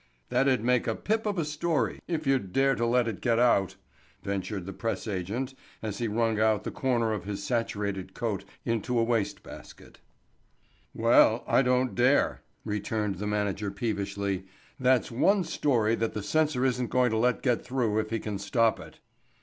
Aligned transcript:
"That'd 0.29 0.63
make 0.63 0.87
a 0.87 0.95
pippin' 0.95 1.29
of 1.29 1.37
a 1.37 1.45
story 1.45 2.01
if 2.07 2.25
you'd 2.25 2.51
dare 2.51 2.73
to 2.73 2.87
let 2.87 3.07
it 3.07 3.21
get 3.21 3.37
out," 3.37 3.75
ventured 4.23 4.65
the 4.65 4.73
press 4.73 5.07
agent 5.07 5.53
as 5.83 5.99
he 5.99 6.07
wrung 6.07 6.39
out 6.39 6.63
the 6.63 6.71
corner 6.71 7.13
of 7.13 7.25
his 7.25 7.43
saturated 7.43 8.15
coat 8.15 8.43
into 8.65 8.97
a 8.97 9.03
waste 9.03 9.43
basket. 9.43 9.99
"Well, 10.95 11.43
I 11.45 11.61
don't 11.61 11.89
take 11.89 11.97
the 11.97 12.01
dare," 12.01 12.41
returned 12.65 13.17
the 13.19 13.27
manager 13.27 13.69
peevishly. 13.69 14.47
"That's 14.79 15.11
one 15.11 15.43
story 15.43 15.93
that 15.93 16.15
the 16.15 16.23
censor 16.23 16.65
isn't 16.65 16.89
going 16.89 17.11
to 17.11 17.17
let 17.17 17.43
get 17.43 17.63
through 17.63 17.99
if 17.99 18.09
he 18.09 18.17
can 18.17 18.39
stop 18.39 18.79
it." 18.79 18.97